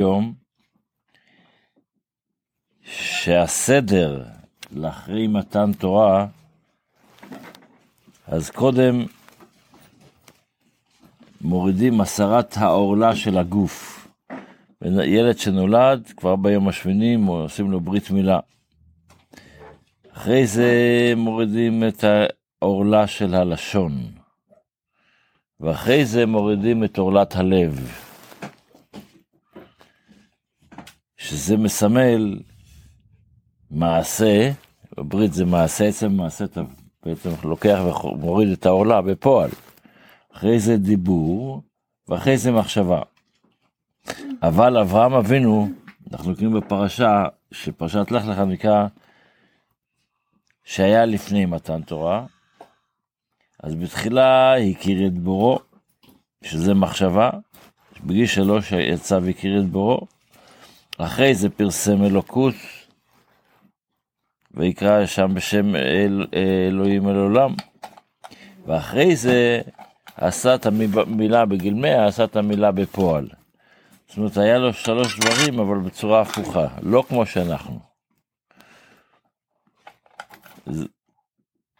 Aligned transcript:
היום 0.00 0.34
שהסדר 2.82 4.24
לאחרי 4.72 5.26
מתן 5.26 5.72
תורה, 5.72 6.26
אז 8.26 8.50
קודם 8.50 9.04
מורידים 11.40 12.00
הסרת 12.00 12.56
העורלה 12.56 13.16
של 13.16 13.38
הגוף. 13.38 14.08
ילד 15.04 15.38
שנולד, 15.38 16.12
כבר 16.16 16.36
ביום 16.36 16.68
השמיני 16.68 17.16
עושים 17.28 17.70
לו 17.70 17.80
ברית 17.80 18.10
מילה. 18.10 18.40
אחרי 20.12 20.46
זה 20.46 20.72
מורידים 21.16 21.82
את 21.88 22.04
העורלה 22.62 23.06
של 23.06 23.34
הלשון, 23.34 23.92
ואחרי 25.60 26.04
זה 26.04 26.26
מורידים 26.26 26.84
את 26.84 26.98
עורלת 26.98 27.36
הלב. 27.36 28.09
שזה 31.20 31.56
מסמל 31.56 32.38
מעשה, 33.70 34.50
בברית 34.96 35.32
זה 35.32 35.44
מעשה, 35.44 35.84
עצם 35.84 36.12
מעשה 36.12 36.44
אתה 36.44 36.60
בעצם 37.02 37.30
לוקח 37.44 37.78
ומוריד 38.04 38.48
את 38.48 38.66
העולה 38.66 39.02
בפועל. 39.02 39.50
אחרי 40.32 40.60
זה 40.60 40.76
דיבור, 40.76 41.62
ואחרי 42.08 42.38
זה 42.38 42.52
מחשבה. 42.52 43.02
אבל 44.42 44.78
אברהם 44.78 45.12
אבינו, 45.12 45.68
אנחנו 46.12 46.34
קוראים 46.34 46.52
בפרשה, 46.52 47.24
שפרשת 47.52 48.10
לך 48.10 48.24
לך 48.26 48.38
נקרא, 48.38 48.86
שהיה 50.64 51.04
לפני 51.04 51.46
מתן 51.46 51.82
תורה, 51.82 52.26
אז 53.62 53.74
בתחילה 53.74 54.56
הכיר 54.56 55.06
את 55.06 55.18
בורו, 55.18 55.58
שזה 56.44 56.74
מחשבה, 56.74 57.30
בגיל 58.04 58.26
שלוש 58.26 58.72
יצא 58.72 59.18
והכיר 59.22 59.60
את 59.60 59.66
בורו, 59.66 60.06
אחרי 61.04 61.34
זה 61.34 61.50
פרסם 61.50 62.04
אלוקות, 62.04 62.54
ויקרא 64.54 65.06
שם 65.06 65.34
בשם 65.34 65.76
אל, 65.76 66.26
אלוהים 66.34 67.08
אל 67.08 67.16
עולם. 67.16 67.54
ואחרי 68.66 69.16
זה 69.16 69.60
עשה 70.16 70.54
את 70.54 70.66
המילה 70.66 71.46
בגיל 71.46 71.74
100, 71.74 72.06
עשה 72.06 72.24
את 72.24 72.36
המילה 72.36 72.72
בפועל. 72.72 73.28
זאת 74.08 74.18
אומרת, 74.18 74.36
היה 74.36 74.58
לו 74.58 74.72
שלוש 74.72 75.18
דברים, 75.18 75.60
אבל 75.60 75.78
בצורה 75.78 76.20
הפוכה, 76.20 76.66
לא 76.82 77.04
כמו 77.08 77.26
שאנחנו. 77.26 77.78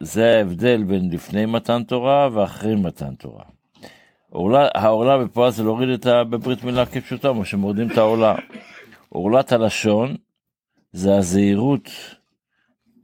זה 0.01 0.37
ההבדל 0.37 0.83
בין 0.83 1.11
לפני 1.11 1.47
מתן 1.47 1.83
תורה 1.83 2.29
ואחרי 2.33 2.75
מתן 2.75 3.15
תורה. 3.15 3.45
העורלה 4.75 5.19
בפועל 5.19 5.51
זה 5.51 5.63
להוריד 5.63 5.89
את 5.89 6.07
ה... 6.07 6.25
בברית 6.25 6.65
מילה 6.65 6.87
כפשוטה, 6.87 7.29
כמו 7.29 7.45
שמורידים 7.45 7.91
את 7.91 7.99
העורלה. 7.99 8.35
עורלת 9.13 9.53
הלשון 9.53 10.17
זה 10.93 11.17
הזהירות 11.17 11.91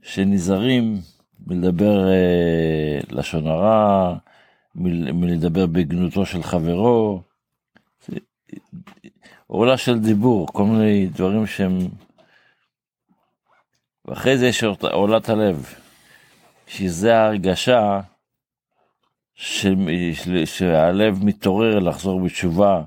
שנזהרים 0.01 1.01
מלדבר 1.47 2.07
אה, 2.07 2.99
לשון 3.09 3.47
הרע, 3.47 4.17
מל, 4.75 5.11
מלדבר 5.11 5.65
בגנותו 5.65 6.25
של 6.25 6.43
חברו. 6.43 7.21
עורלה 9.47 9.77
של 9.77 9.99
דיבור, 9.99 10.47
כל 10.47 10.63
מיני 10.63 11.07
דברים 11.07 11.47
שהם... 11.47 11.77
ואחרי 14.05 14.37
זה 14.37 14.47
יש 14.47 14.63
עורלת 14.63 15.29
הלב, 15.29 15.73
שזה 16.67 17.17
ההרגשה 17.17 18.01
ש... 19.35 19.65
שהלב 20.45 21.23
מתעורר 21.23 21.79
לחזור 21.79 22.21
בתשובה. 22.21 22.83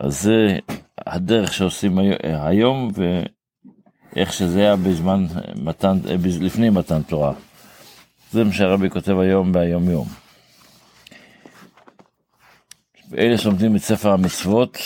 אז 0.00 0.22
זה 0.22 0.58
הדרך 1.06 1.52
שעושים 1.52 1.98
היום, 2.22 2.90
ואיך 2.94 4.32
שזה 4.32 4.60
היה 4.60 4.76
בזמן 4.76 5.26
מתן, 5.62 5.98
לפני 6.40 6.70
מתן 6.70 7.02
תורה. 7.02 7.32
זה 8.32 8.44
מה 8.44 8.52
שהרבי 8.52 8.90
כותב 8.90 9.18
היום 9.18 9.52
ביום 9.52 9.90
יום. 9.90 10.06
אלה 13.18 13.38
שלומדים 13.38 13.76
את 13.76 13.80
ספר 13.80 14.10
המצוות, 14.10 14.78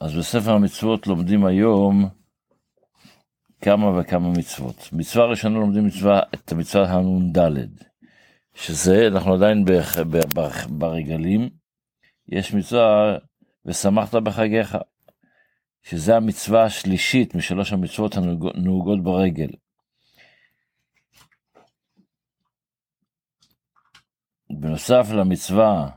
אז 0.00 0.14
בספר 0.14 0.52
המצוות 0.52 1.06
לומדים 1.06 1.44
היום 1.44 2.08
כמה 3.60 4.00
וכמה 4.00 4.28
מצוות. 4.30 4.88
מצווה 4.92 5.26
ראשונה 5.26 5.58
לומדים 5.58 5.86
מצווה, 5.86 6.20
את 6.34 6.52
המצווה 6.52 6.90
הנ"ד, 6.90 7.38
שזה, 8.54 9.06
אנחנו 9.06 9.34
עדיין 9.34 9.64
ברגלים, 10.68 11.48
יש 12.28 12.54
מצווה 12.54 13.16
ושמחת 13.66 14.14
בחגיך. 14.14 14.76
שזה 15.84 16.16
המצווה 16.16 16.64
השלישית 16.64 17.34
משלוש 17.34 17.72
המצוות 17.72 18.16
הנהוגות 18.16 19.02
ברגל. 19.02 19.48
בנוסף 24.50 25.06
למצווה 25.10 25.90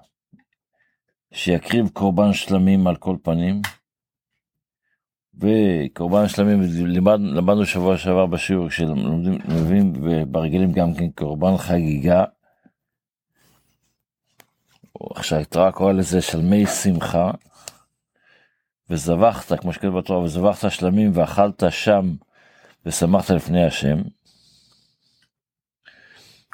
שיקריב 1.34 1.90
קורבן 1.90 2.34
שלמים 2.34 2.88
על 2.88 2.96
כל 2.96 3.18
פנים, 3.24 3.62
וקורבן 5.34 6.28
שלמים, 6.28 6.62
לימד, 6.86 7.20
למדנו 7.20 7.66
שבוע 7.66 7.98
שעבר 7.98 8.26
בשיעור 8.26 8.70
שלומדים 8.70 9.94
וברגלים 10.04 10.72
גם 10.72 10.94
כן 10.94 11.12
קורבן 11.12 11.58
חגיגה, 11.58 12.24
שהתראה 15.22 15.72
קורא 15.72 15.94
לזה 15.94 16.22
של 16.22 16.42
מי 16.42 16.66
שמחה, 16.66 17.32
וזבחת, 18.90 19.60
כמו 19.60 19.74
שכתוב 19.74 19.98
בתורה, 19.98 20.20
וזבחת 20.20 20.72
שלמים 20.72 21.12
ואכלת 21.14 21.64
שם 21.70 22.16
ושמחת 22.86 23.30
לפני 23.30 23.66
השם. 23.66 23.98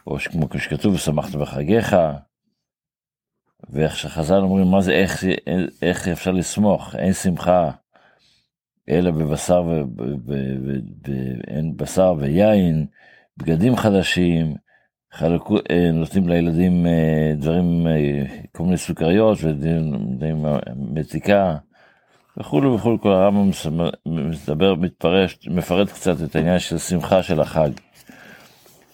או 0.07 0.17
כמו 0.31 0.47
שכתוב, 0.57 0.93
ושמחת 0.93 1.35
בחגיך. 1.35 1.95
ואיך 3.69 3.97
שחז"ל 3.97 4.35
אומרים, 4.35 4.67
מה 4.67 4.81
זה, 4.81 4.91
איך, 4.91 5.23
איך 5.81 6.07
אפשר 6.07 6.31
לשמוח? 6.31 6.95
אין 6.95 7.13
שמחה 7.13 7.71
אלא 8.89 9.11
בבשר 9.11 9.63
ואין 10.25 11.77
בשר 11.77 12.13
ויין, 12.19 12.85
בגדים 13.37 13.75
חדשים, 13.75 14.55
חלקו, 15.13 15.57
אה, 15.71 15.91
נותנים 15.91 16.29
לילדים 16.29 16.85
אה, 16.85 17.33
דברים, 17.37 17.87
אה, 17.87 18.25
כל 18.51 18.63
מיני 18.63 18.77
סוכריות 18.77 19.37
ודברים 19.43 20.45
מתיקה. 20.75 21.57
וכולי 22.37 22.67
וכולי, 22.67 22.97
כל 23.01 23.11
הרמב"ם 23.11 23.49
מדבר, 24.05 24.75
מתפרש, 24.75 25.47
מפרט 25.47 25.89
קצת 25.89 26.15
את 26.23 26.35
העניין 26.35 26.59
של 26.59 26.77
שמחה 26.77 27.23
של 27.23 27.41
החג. 27.41 27.69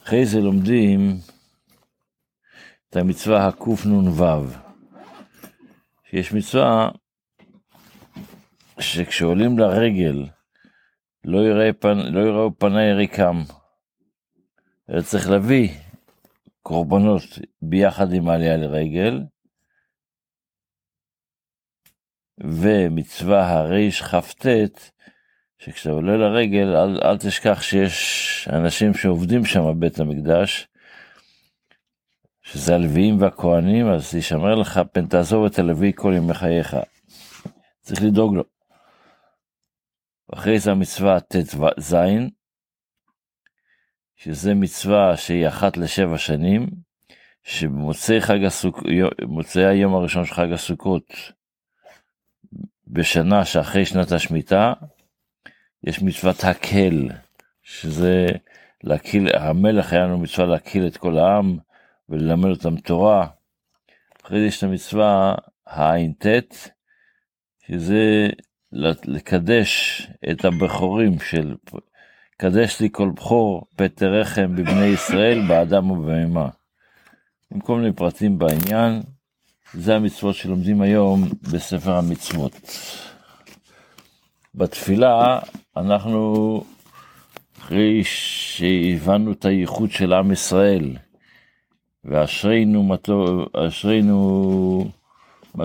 אחרי 0.04 0.26
זה 0.26 0.42
לומדים 0.42 1.18
את 2.90 2.96
המצווה 2.96 3.48
הקנ"ו, 3.48 4.46
שיש 6.10 6.34
מצווה 6.34 6.90
שכשעולים 8.80 9.60
לרגל 9.60 10.26
לא. 11.26 11.40
לא 12.12 12.20
יראו 12.20 12.52
פני 12.58 12.94
ריקם, 12.94 13.44
אלא 14.90 15.02
צריך 15.02 15.30
להביא 15.30 15.70
קורבנות 16.70 17.24
ביחד 17.62 18.14
עם 18.14 18.30
העלייה 18.30 18.58
לרגל, 18.58 19.20
ומצווה 22.40 23.50
הרכ"ט, 23.50 24.46
שכשאתה 25.58 25.90
עולה 25.90 26.18
לרגל, 26.18 26.76
אל, 26.76 27.00
אל 27.04 27.18
תשכח 27.18 27.62
שיש 27.62 28.48
אנשים 28.52 28.94
שעובדים 28.94 29.46
שם 29.46 29.60
בבית 29.60 30.00
המקדש, 30.00 30.68
שזה 32.42 32.76
הלוויים 32.76 33.22
והכהנים, 33.22 33.88
אז 33.88 34.16
יישמר 34.16 34.56
לך 34.56 34.82
פן 34.92 35.08
תעזוב 35.08 35.46
את 35.46 35.60
הלוי 35.60 35.92
כל 35.96 36.14
ימי 36.18 36.34
חייך. 36.34 36.78
צריך 37.82 38.04
לדאוג 38.04 38.36
לו. 38.36 38.44
אחרי 40.34 40.60
זה 40.60 40.72
המצווה 40.72 41.20
ט"ז, 41.20 41.96
שזה 44.24 44.54
מצווה 44.54 45.18
שהיא 45.18 45.48
אחת 45.48 45.78
לשבע 45.78 46.18
שנים, 46.18 46.68
שבמוצאי 47.44 48.22
חג 48.22 48.44
הסוכות, 48.44 48.84
מוצאי 49.28 49.66
היום 49.66 49.96
הראשון 49.96 50.26
של 50.26 50.34
חג 50.34 50.52
הסוכות, 50.52 51.14
בשנה 52.88 53.46
שאחרי 53.46 53.86
שנת 53.86 54.12
השמיטה, 54.12 54.74
יש 55.84 56.02
מצוות 56.02 56.44
הקל, 56.44 57.08
שזה 57.64 58.26
להקיל, 58.84 59.28
המלך 59.36 59.94
היה 59.94 60.04
לנו 60.04 60.20
מצווה 60.20 60.48
להקיל 60.48 60.88
את 60.88 60.98
כל 60.98 61.18
העם 61.18 61.58
וללמד 62.10 62.50
אותם 62.50 62.78
תורה. 62.78 63.28
אחרי 64.26 64.40
זה 64.40 64.46
יש 64.46 64.58
את 64.58 64.64
המצווה 64.64 65.36
הע"ט, 65.68 66.26
שזה 67.68 68.28
לקדש 69.06 70.02
את 70.32 70.46
הבכורים 70.46 71.20
של 71.20 71.56
קדש 72.42 72.82
לי 72.82 72.90
כל 72.92 73.10
בכור 73.16 73.66
פטר 73.76 74.14
רחם 74.14 74.56
בבני 74.56 74.86
ישראל 74.86 75.48
באדם 75.48 75.92
ובהמה. 75.92 76.50
עם 77.54 77.60
כל 77.60 77.80
מיני 77.80 77.94
פרטים 77.94 78.38
בעניין, 78.38 79.02
זה 79.74 79.96
המצוות 79.96 80.36
שלומדים 80.36 80.82
היום 80.82 81.30
בספר 81.52 81.98
המצוות. 81.98 82.54
בתפילה 84.56 85.40
אנחנו, 85.78 86.64
אחרי 87.60 88.04
שהבנו 88.04 89.32
את 89.32 89.46
הייחוד 89.46 89.92
של 89.92 90.14
עם 90.14 90.32
ישראל, 90.32 90.96
ואשרינו 92.06 92.84
מה 92.84 92.96
אשרינו 93.68 94.86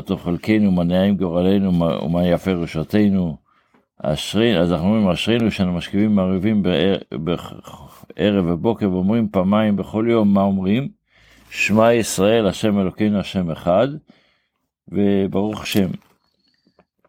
טוב 0.05 0.21
חלקנו, 0.23 0.71
מה 0.71 0.85
נעים 0.85 1.17
גורלנו, 1.17 1.73
ומה 2.05 2.26
יפה 2.26 2.50
רשתנו, 2.50 3.44
אשרי, 4.02 4.58
אז 4.58 4.73
אנחנו 4.73 4.87
אומרים, 4.87 5.08
אשרינו 5.08 5.50
שאנו 5.50 5.73
משכיבים 5.73 6.14
מערבים 6.14 6.62
בערב 7.12 8.46
ובוקר, 8.46 8.91
ואומרים 8.91 9.29
פעמיים 9.29 9.76
בכל 9.76 10.06
יום, 10.11 10.35
מה 10.35 10.43
אומרים? 10.43 10.88
שמע 11.50 11.93
ישראל, 11.93 12.46
השם 12.46 12.79
אלוקינו, 12.79 13.20
השם 13.20 13.50
אחד, 13.50 13.88
וברוך 14.88 15.62
השם. 15.62 15.88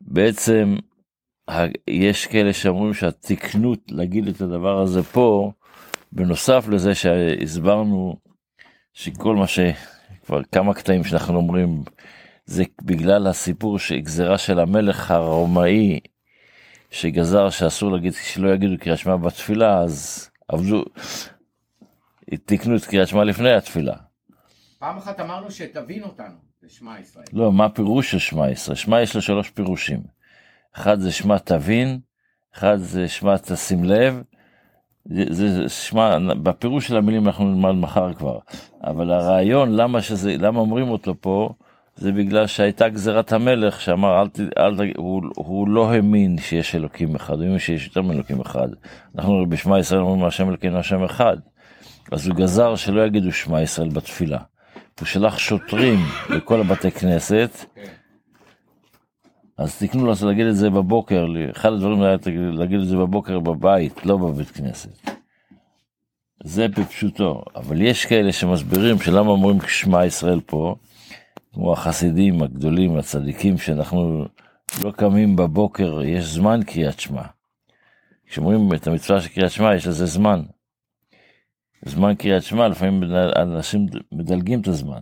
בעצם, 0.01 0.75
יש 1.87 2.25
כאלה 2.25 2.53
שאומרים 2.53 2.93
שהתקנות 2.93 3.79
להגיד 3.91 4.27
את 4.27 4.41
הדבר 4.41 4.81
הזה 4.81 5.03
פה, 5.03 5.51
בנוסף 6.11 6.67
לזה 6.67 6.95
שהסברנו 6.95 8.15
שכל 8.93 9.35
מה 9.35 9.47
ש... 9.47 9.59
כבר 10.25 10.43
כמה 10.43 10.73
קטעים 10.73 11.03
שאנחנו 11.03 11.35
אומרים, 11.35 11.83
זה 12.45 12.63
בגלל 12.83 13.27
הסיפור 13.27 13.79
שגזרה 13.79 14.37
של 14.37 14.59
המלך 14.59 15.11
הרומאי 15.11 15.99
שגזר 16.91 17.49
שאסור 17.49 17.91
להגיד, 17.91 18.13
שלא 18.13 18.53
יגידו 18.53 18.73
קריאת 18.79 18.97
שמע 18.97 19.15
בתפילה, 19.15 19.79
אז 19.79 20.29
עבדו, 20.47 20.83
תקנו 22.45 22.75
את 22.75 22.85
קריאת 22.85 23.07
שמע 23.07 23.23
לפני 23.23 23.53
התפילה. 23.53 23.95
פעם 24.79 24.97
אחת 24.97 25.19
אמרנו 25.19 25.51
שתבין 25.51 26.03
אותנו, 26.03 26.35
זה 26.61 26.69
שמע 26.69 26.99
ישראל. 26.99 27.25
לא, 27.33 27.51
מה 27.51 27.65
הפירוש 27.65 28.11
של 28.11 28.19
שמע 28.19 28.51
ישראל? 28.51 28.75
שמע 28.75 29.01
יש 29.01 29.15
לו 29.15 29.21
שלוש 29.21 29.49
פירושים. 29.49 30.03
אחד 30.75 30.99
זה 30.99 31.11
שמע 31.11 31.37
תבין, 31.37 31.99
אחד 32.55 32.77
זה 32.77 33.07
שמע 33.07 33.37
תשים 33.37 33.83
לב, 33.83 34.21
זה, 35.05 35.23
זה 35.29 35.69
שמע, 35.69 36.17
בפירוש 36.43 36.87
של 36.87 36.97
המילים 36.97 37.27
אנחנו 37.27 37.45
נלמד 37.45 37.71
מחר 37.71 38.13
כבר, 38.13 38.39
אבל 38.83 39.11
הרעיון 39.11 39.75
למה 39.75 40.01
שזה, 40.01 40.35
למה 40.37 40.59
אומרים 40.59 40.89
אותו 40.89 41.21
פה, 41.21 41.49
זה 41.95 42.11
בגלל 42.11 42.47
שהייתה 42.47 42.89
גזירת 42.89 43.33
המלך 43.33 43.81
שאמר 43.81 44.21
אל, 44.21 44.27
אל, 44.57 44.91
הוא, 44.97 45.21
הוא 45.35 45.69
לא 45.69 45.91
האמין 45.91 46.37
שיש 46.37 46.75
אלוקים 46.75 47.15
אחד, 47.15 47.33
הוא 47.33 47.43
האמין 47.43 47.59
שיש 47.59 47.85
יותר 47.85 48.01
מאלוקים 48.01 48.41
אחד. 48.41 48.67
אנחנו 49.15 49.45
בשמע 49.49 49.79
ישראל 49.79 50.01
אומרים 50.01 50.25
השם 50.25 50.49
אלוקינו 50.49 50.79
השם 50.79 51.03
אחד. 51.03 51.37
אז 52.11 52.27
הוא 52.27 52.35
גזר 52.35 52.75
שלא 52.75 53.05
יגידו 53.05 53.31
שמע 53.31 53.61
ישראל 53.61 53.89
בתפילה. 53.89 54.39
הוא 54.99 55.05
שלח 55.05 55.37
שוטרים 55.37 55.99
לכל 56.29 56.59
הבתי 56.59 56.91
כנסת. 56.91 57.65
אז 59.57 59.79
תקנו 59.79 60.05
לו 60.05 60.13
להגיד 60.25 60.45
את 60.45 60.55
זה 60.55 60.69
בבוקר, 60.69 61.27
אחד 61.51 61.73
הדברים 61.73 62.01
היה 62.01 62.17
להגיד 62.51 62.79
את 62.79 62.87
זה 62.87 62.97
בבוקר 62.97 63.39
בבית, 63.39 64.05
לא 64.05 64.17
בבית 64.17 64.49
כנסת. 64.51 65.09
זה 66.43 66.67
בפשוטו, 66.67 67.43
אבל 67.55 67.81
יש 67.81 68.05
כאלה 68.05 68.31
שמסבירים 68.31 68.99
שלמה 68.99 69.29
אומרים 69.29 69.57
שמע 69.67 70.05
ישראל 70.05 70.39
פה, 70.45 70.75
כמו 71.55 71.73
החסידים 71.73 72.41
הגדולים, 72.41 72.97
הצדיקים, 72.97 73.57
שאנחנו 73.57 74.25
לא 74.83 74.91
קמים 74.91 75.35
בבוקר, 75.35 76.01
יש 76.03 76.25
זמן 76.25 76.59
קריאת 76.63 76.99
שמע. 76.99 77.21
כשאומרים 78.25 78.73
את 78.73 78.87
המצווה 78.87 79.21
של 79.21 79.29
קריאת 79.29 79.51
שמע, 79.51 79.75
יש 79.75 79.87
לזה 79.87 80.05
זמן. 80.05 80.43
זמן 81.85 82.15
קריאת 82.15 82.43
שמע, 82.43 82.67
לפעמים 82.67 83.03
אנשים 83.35 83.85
מדלגים 84.11 84.61
את 84.61 84.67
הזמן. 84.67 85.01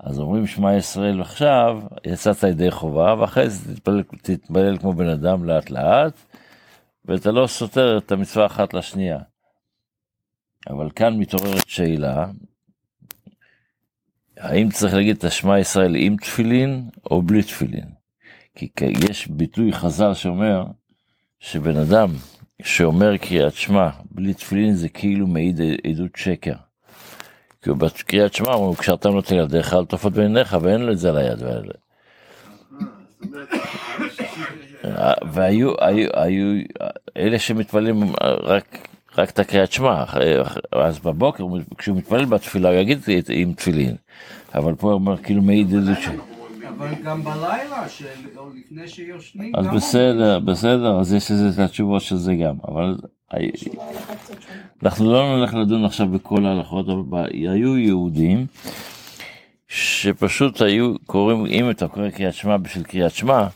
אז 0.00 0.18
אומרים 0.18 0.46
שמע 0.46 0.76
ישראל 0.76 1.20
עכשיו, 1.20 1.82
יצאת 2.06 2.42
ידי 2.42 2.70
חובה, 2.70 3.14
ואחרי 3.18 3.50
זה 3.50 3.74
תתפלל, 3.74 4.02
תתפלל 4.22 4.78
כמו 4.78 4.92
בן 4.92 5.08
אדם 5.08 5.44
לאט 5.44 5.70
לאט, 5.70 6.24
ואתה 7.04 7.32
לא 7.32 7.46
סותר 7.46 7.98
את 7.98 8.12
המצווה 8.12 8.46
אחת 8.46 8.74
לשנייה. 8.74 9.18
אבל 10.70 10.90
כאן 10.90 11.18
מתעוררת 11.18 11.68
שאלה, 11.68 12.26
האם 14.38 14.70
צריך 14.70 14.94
להגיד 14.94 15.16
את 15.16 15.24
השמע 15.24 15.58
ישראל 15.58 15.94
עם 15.96 16.16
תפילין 16.16 16.88
או 17.10 17.22
בלי 17.22 17.42
תפילין? 17.42 17.84
כי 18.54 18.68
יש 19.10 19.28
ביטוי 19.28 19.72
חז"ל 19.72 20.14
שאומר 20.14 20.64
שבן 21.40 21.76
אדם 21.76 22.08
שאומר 22.62 23.16
קריאת 23.16 23.54
שמע 23.54 23.88
בלי 24.10 24.34
תפילין 24.34 24.74
זה 24.74 24.88
כאילו 24.88 25.26
מעיד 25.26 25.60
עדות 25.86 26.16
שקר. 26.16 26.54
כי 27.62 27.70
בקריאת 27.70 28.34
שמע 28.34 28.52
הוא 28.52 28.76
קשרתם 28.76 29.12
לו 29.12 29.20
את 29.20 29.30
ילדיך 29.30 29.72
על 29.72 29.84
תופעות 29.84 30.14
בעיניך 30.14 30.56
ואין 30.62 30.80
לו 30.80 30.92
את 30.92 30.98
זה 30.98 31.08
על 31.08 31.16
היד 31.16 31.42
והאלה. 31.42 31.72
והיו 35.32 35.72
היו, 35.80 36.08
היו, 36.14 36.62
אלה 37.16 37.38
שמתפללים 37.38 38.12
רק, 38.42 38.88
רק 39.16 39.30
את 39.30 39.38
הקריאת 39.38 39.72
שמע, 39.72 40.04
אז 40.72 40.98
בבוקר 40.98 41.44
כשהוא 41.78 41.96
מתפלל 41.96 42.24
בתפילה 42.24 42.68
הוא 42.68 42.76
יגיד 42.76 42.98
עם 43.28 43.52
תפילין. 43.52 43.96
אבל 44.54 44.74
פה 44.74 44.86
הוא 44.86 44.94
אומר 44.94 45.16
כאילו 45.16 45.42
מעיד 45.42 45.74
איזה 45.74 45.94
ש... 45.94 46.08
אבל 46.78 46.94
גם 47.04 47.24
בלילה, 47.24 47.86
או 48.36 48.50
לפני 48.54 48.88
שיושנים, 48.88 49.56
אז 49.56 49.66
בסדר, 49.66 50.38
בסדר, 50.38 51.00
אז 51.00 51.12
יש 51.12 51.30
לזה 51.30 51.48
את 51.48 51.58
התשובות 51.68 52.02
של 52.02 52.16
זה 52.16 52.34
גם, 52.34 52.54
אבל 52.68 52.96
אנחנו 54.82 55.12
לא 55.12 55.36
נלך 55.36 55.54
לדון 55.54 55.84
עכשיו 55.84 56.06
בכל 56.06 56.46
ההלכות, 56.46 56.88
אבל 56.88 57.28
היו 57.32 57.78
יהודים 57.78 58.46
שפשוט 59.68 60.62
היו 60.62 60.94
קוראים, 61.06 61.46
אם 61.46 61.70
אתה 61.70 61.88
קורא 61.88 62.10
קריאת 62.10 62.34
שמע 62.34 62.56
בשביל 62.56 62.84
קריאת 62.84 63.12
שמע, 63.12 63.46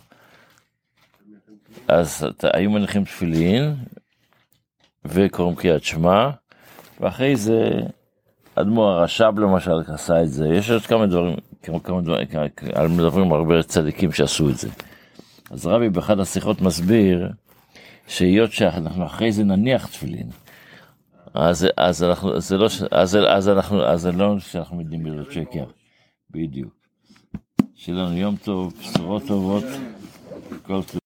אז 1.89 2.27
היו 2.43 2.71
מניחים 2.71 3.05
תפילין 3.05 3.75
וקוראים 5.05 5.57
קריאת 5.57 5.85
שמע, 5.85 6.31
ואחרי 7.01 7.37
זה 7.37 7.71
אדמו"ר 8.55 8.89
הרש"ב 8.89 9.39
למשל 9.39 9.73
עשה 9.95 10.23
את 10.23 10.31
זה, 10.31 10.49
יש 10.49 10.71
עוד 10.71 10.83
כמה 10.83 11.07
דברים, 11.07 11.37
כמה, 11.63 11.79
כמה 11.81 12.09
דברים, 12.29 12.49
מדברים 12.97 13.33
הרבה 13.33 13.63
צדיקים 13.63 14.13
שעשו 14.13 14.51
את 14.51 14.59
זה. 14.59 14.69
אז 15.51 15.67
רבי 15.67 15.89
באחד 15.89 16.21
השיחות 16.21 16.61
מסביר 16.61 17.29
שהיות 18.07 18.53
שאנחנו 18.53 19.07
אחרי 19.07 19.33
זה 19.33 19.45
נניח 19.45 19.87
תפילין, 19.87 20.31
אז, 21.35 21.67
אז 21.77 22.05
אנחנו, 22.05 22.41
זה 22.41 22.59
לא, 22.59 22.69
אז, 22.91 23.19
אז 23.29 23.49
אנחנו, 23.49 23.85
אז 23.85 24.01
זה 24.01 24.13
לא 24.13 24.39
שאנחנו 24.39 24.77
מדברים 24.77 25.03
בזה 25.03 25.33
שקר, 25.33 25.65
בדיוק. 26.31 26.73
שיהיה 27.75 27.99
לנו 27.99 28.17
יום 28.17 28.37
טוב, 28.37 28.75
בשורות 28.81 29.23
טובות, 29.27 29.65
כל 30.63 30.83
טוב. 30.83 31.01